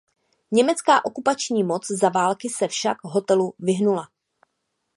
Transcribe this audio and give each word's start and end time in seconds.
Německá 0.51 1.05
okupační 1.05 1.63
moc 1.63 1.91
za 1.91 2.09
války 2.09 2.49
se 2.49 2.67
však 2.67 2.97
hotelu 3.03 3.53
vyhnula. 3.59 4.09